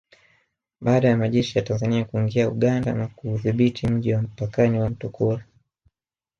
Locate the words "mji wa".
3.87-4.21